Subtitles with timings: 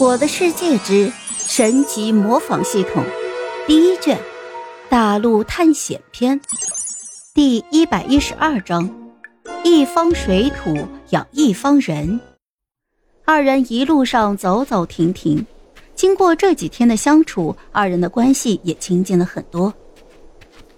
[0.00, 3.04] 我的世界之神级模仿系统
[3.66, 4.18] 第一卷
[4.88, 6.40] 大陆探险篇
[7.34, 8.88] 第一百一十二章：
[9.62, 10.74] 一方水土
[11.10, 12.18] 养一方人。
[13.26, 15.44] 二人一路上走走停停，
[15.94, 19.74] 经过这几天的相处，二人的关系也亲近了很多。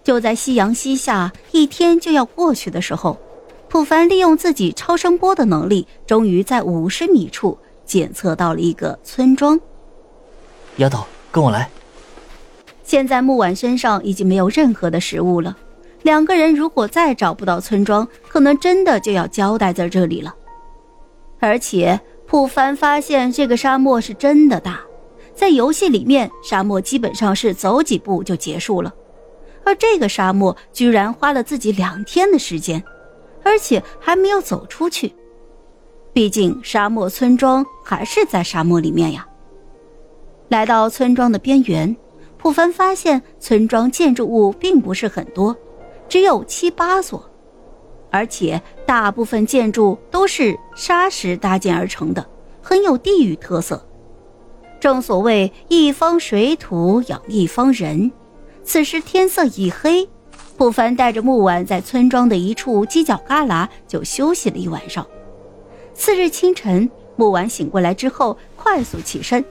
[0.03, 3.17] 就在夕阳西下，一天就要过去的时候，
[3.69, 7.57] 普凡利用自己超声波的能力，终于在五十米处。
[7.93, 9.61] 检测到了一个村庄，
[10.79, 11.69] 丫头，跟我来。
[12.83, 15.55] 现在木婉身上已经没有任何的食物了，
[16.01, 20.35] 两个人如果再找不到村庄，可能真的就要交代在这里了。
[21.39, 24.81] 而且普凡发现这个沙漠是真的大，
[25.35, 28.91] 在游戏里面，沙漠基本上是走几步就结束了，
[29.67, 32.83] 而这个沙漠居然花了自己两天的时间，
[33.43, 35.15] 而且还没有走出去。
[36.13, 39.27] 毕竟沙漠村庄还是在沙漠里面呀。
[40.49, 41.97] 来到村庄的边缘，
[42.37, 45.57] 普凡发现村庄建筑物并不是很多，
[46.09, 47.25] 只有七八所，
[48.11, 52.27] 而且大部分建筑都是砂石搭建而成的，
[52.61, 53.83] 很有地域特色。
[54.79, 58.13] 正所谓一方水土养一方人。
[58.65, 60.09] 此时天色已黑，
[60.59, 65.07] 普凡带着木婉在村庄的一处犄角旮旯就休息了一晚上。
[65.95, 69.45] 次日清晨，木婉醒过来之后，快速起身，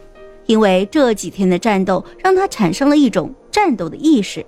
[0.46, 4.46] 因为这几天的战斗让他产生了一种战斗的意识。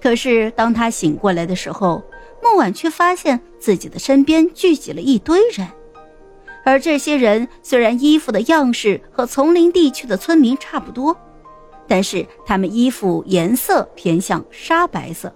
[0.00, 2.02] 可是当他醒过来的时候，
[2.42, 5.66] 木婉却发现自己的身边聚集了一堆人，
[6.64, 11.16] 而这些人虽然衣服的样式和丛林地区的村民差不多，
[11.88, 15.34] 但是他们衣服颜色偏向沙白色。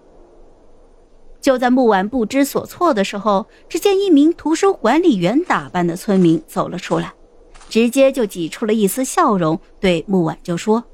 [1.42, 7.12] 就在木婉不知所措的时候，只见一名图书管理员打扮的村民走了出来，
[7.68, 10.84] 直接就挤出了一丝笑容，对木婉就说：“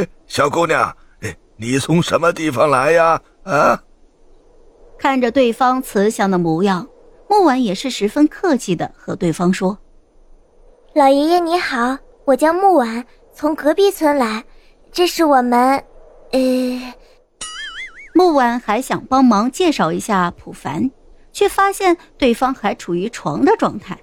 [0.28, 0.94] 小姑娘，
[1.56, 3.82] 你从什么地方来呀？”啊！
[4.98, 6.86] 看着对方慈祥的模样，
[7.28, 9.78] 木婉也是十分客气的和对方说
[10.92, 11.96] ：“老爷爷你好，
[12.26, 14.44] 我叫木婉，从隔壁村来，
[14.92, 15.82] 这是我们……
[16.32, 16.94] 呃。”
[18.12, 20.90] 木婉还想帮忙介绍一下普凡，
[21.32, 23.98] 却发现对方还处于床的状态。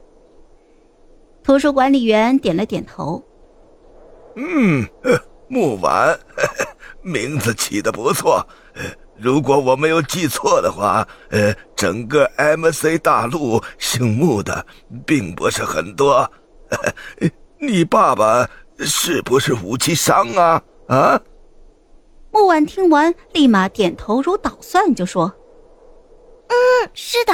[1.43, 3.23] 图书管理员点了点头
[4.35, 4.85] ：“嗯，
[5.47, 6.17] 木婉，
[7.01, 8.45] 名字起的不错。
[9.17, 14.65] 如果我没有记错的话，呃，整个 MC 大陆姓木的
[15.05, 16.29] 并不是很多。
[17.59, 18.47] 你爸爸
[18.79, 20.61] 是不是武器商啊？
[20.87, 21.21] 啊？”
[22.37, 25.33] 木婉听完，立马点头如捣蒜，就说
[26.47, 26.55] ：“嗯，
[26.93, 27.33] 是的，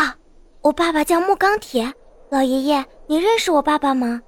[0.62, 1.94] 我爸爸叫木钢铁。
[2.30, 4.22] 老爷爷，你认识我爸爸吗？”“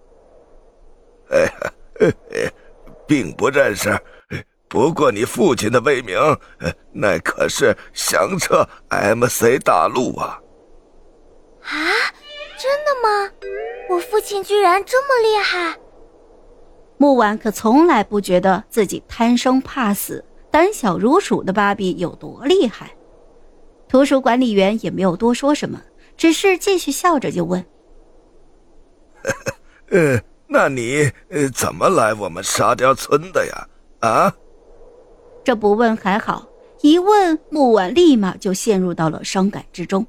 [1.32, 1.50] 哎，
[3.08, 3.98] 并不认识。
[4.68, 6.20] 不过你父亲的威名，
[6.92, 10.42] 那可是响彻 MC 大陆啊
[11.64, 11.72] ！”“啊，
[12.60, 13.32] 真的吗？
[13.90, 15.80] 我父亲居然这么厉害！”
[17.00, 20.24] 木婉可从来不觉得自己贪生怕死。
[20.56, 22.90] 胆小如鼠的芭比有多厉害？
[23.90, 25.82] 图书管理员也没有多说什么，
[26.16, 27.66] 只是继续笑着就问
[29.92, 30.18] ：“呃，
[30.48, 33.68] 那你呃怎么来我们沙雕村的呀？
[34.00, 34.34] 啊？”
[35.44, 36.48] 这不问还好，
[36.80, 40.08] 一问木婉立马就陷入到了伤感之中。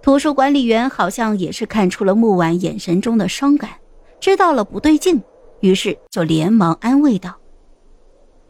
[0.00, 3.72] 图书管理员好像也是看出了木婉眼神中的伤感，
[4.18, 5.22] 知道了不对劲，
[5.60, 7.36] 于是就连忙安慰道：“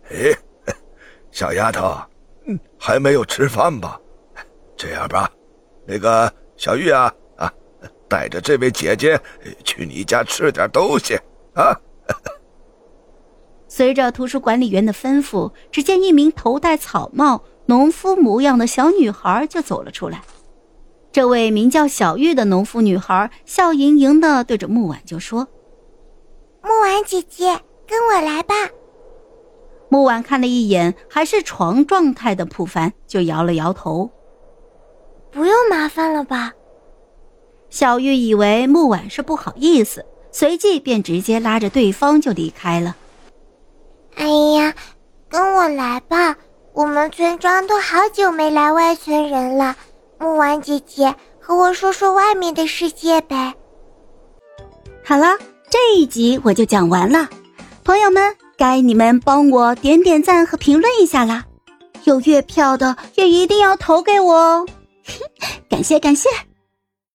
[0.08, 0.38] 哎。”
[1.34, 2.00] 小丫头，
[2.46, 4.00] 嗯，还没有吃饭吧？
[4.76, 5.28] 这样吧，
[5.84, 7.52] 那个小玉啊啊，
[8.08, 9.20] 带着这位姐姐
[9.64, 11.18] 去你家吃点东西
[11.54, 11.76] 啊。
[13.66, 20.22] 随着图书管理员的吩咐，只见一名头戴草帽、农夫模样的小女孩就走了出来。
[21.10, 25.48] 这位名叫小玉的农夫女孩笑盈盈的对着木婉就说
[26.62, 28.54] ：“木婉姐姐，跟我来吧。”
[29.94, 34.10] 木婉看了一眼还是床状态的普凡，就摇了摇头
[35.30, 36.52] ：“不用麻烦了吧？”
[37.70, 42.96] 小玉以为木婉是不好意思，随即便直接拉着对方就离开了。
[44.16, 44.74] 哎呀，
[45.28, 46.36] 跟我来吧，
[46.72, 49.76] 我们村庄都好久没来外村人了。
[50.18, 53.54] 木婉姐姐，和我说说外面的世界呗。
[55.04, 55.38] 好了，
[55.70, 57.28] 这一集我就讲完了，
[57.84, 58.36] 朋友们。
[58.56, 61.44] 该你们帮我点点赞和评论一下啦，
[62.04, 64.66] 有月票的也一定要投给我哦，
[65.68, 66.28] 感谢感谢。